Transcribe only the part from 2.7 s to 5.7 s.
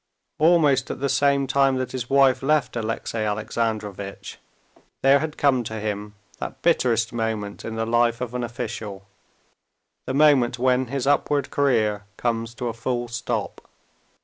Alexey Alexandrovitch there had come